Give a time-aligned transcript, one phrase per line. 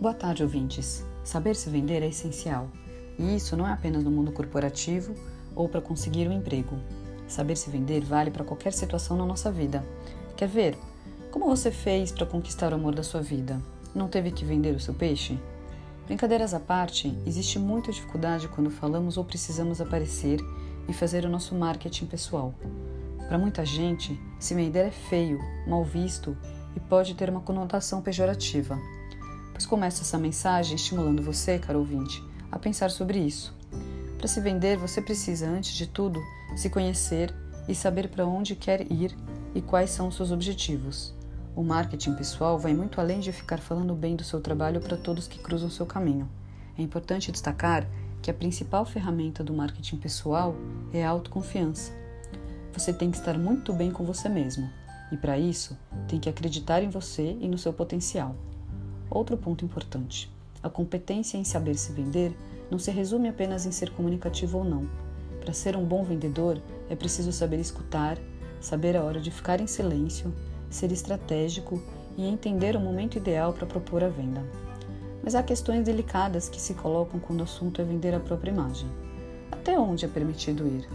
[0.00, 1.04] Boa tarde, ouvintes.
[1.24, 2.68] Saber se vender é essencial.
[3.18, 5.12] E isso não é apenas no mundo corporativo
[5.56, 6.78] ou para conseguir um emprego.
[7.26, 9.84] Saber se vender vale para qualquer situação na nossa vida.
[10.36, 10.78] Quer ver?
[11.32, 13.60] Como você fez para conquistar o amor da sua vida?
[13.92, 15.36] Não teve que vender o seu peixe?
[16.06, 20.38] Brincadeiras à parte, existe muita dificuldade quando falamos ou precisamos aparecer
[20.88, 22.54] e fazer o nosso marketing pessoal.
[23.26, 26.36] Para muita gente, se vender é feio, mal visto
[26.76, 28.78] e pode ter uma conotação pejorativa
[29.58, 33.52] pois começo essa mensagem estimulando você, caro ouvinte, a pensar sobre isso.
[34.16, 36.22] Para se vender, você precisa, antes de tudo,
[36.54, 37.34] se conhecer
[37.66, 39.18] e saber para onde quer ir
[39.56, 41.12] e quais são os seus objetivos.
[41.56, 45.26] O marketing pessoal vai muito além de ficar falando bem do seu trabalho para todos
[45.26, 46.30] que cruzam seu caminho.
[46.78, 47.84] É importante destacar
[48.22, 50.54] que a principal ferramenta do marketing pessoal
[50.92, 51.90] é a autoconfiança.
[52.72, 54.70] Você tem que estar muito bem com você mesmo
[55.10, 58.36] e, para isso, tem que acreditar em você e no seu potencial.
[59.10, 60.30] Outro ponto importante:
[60.62, 62.36] a competência em saber se vender
[62.70, 64.88] não se resume apenas em ser comunicativo ou não.
[65.40, 68.18] Para ser um bom vendedor, é preciso saber escutar,
[68.60, 70.34] saber a hora de ficar em silêncio,
[70.68, 71.82] ser estratégico
[72.16, 74.44] e entender o momento ideal para propor a venda.
[75.22, 78.88] Mas há questões delicadas que se colocam quando o assunto é vender a própria imagem.
[79.50, 80.88] Até onde é permitido ir?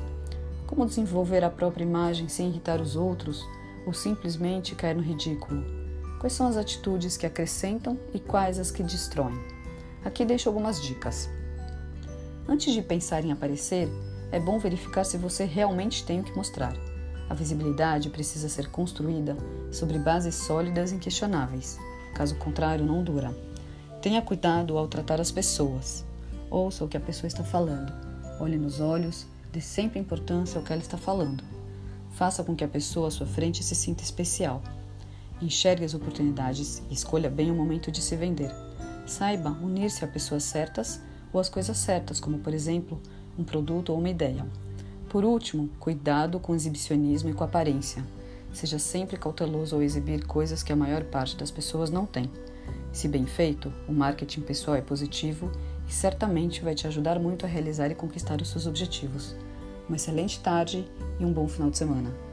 [0.68, 3.44] Como desenvolver a própria imagem sem irritar os outros
[3.86, 5.83] ou simplesmente cair no ridículo?
[6.24, 9.38] Quais são as atitudes que acrescentam e quais as que destroem?
[10.06, 11.30] Aqui deixo algumas dicas.
[12.48, 13.90] Antes de pensar em aparecer,
[14.32, 16.74] é bom verificar se você realmente tem o que mostrar.
[17.30, 19.36] A visibilidade precisa ser construída
[19.70, 21.78] sobre bases sólidas e inquestionáveis,
[22.16, 23.36] caso contrário, não dura.
[24.02, 26.06] Tenha cuidado ao tratar as pessoas.
[26.50, 27.92] Ouça o que a pessoa está falando.
[28.40, 31.44] Olhe nos olhos, dê sempre importância ao que ela está falando.
[32.12, 34.64] Faça com que a pessoa à sua frente se sinta especial.
[35.42, 38.52] Enxergue as oportunidades e escolha bem o momento de se vender.
[39.06, 41.02] Saiba unir-se a pessoas certas
[41.34, 43.02] ou às coisas certas, como por exemplo,
[43.38, 44.46] um produto ou uma ideia.
[45.10, 48.04] Por último, cuidado com o exibicionismo e com a aparência.
[48.54, 52.30] Seja sempre cauteloso ao exibir coisas que a maior parte das pessoas não tem.
[52.92, 55.52] Se bem feito, o marketing pessoal é positivo
[55.88, 59.36] e certamente vai te ajudar muito a realizar e conquistar os seus objetivos.
[59.88, 60.88] Uma excelente tarde
[61.20, 62.33] e um bom final de semana.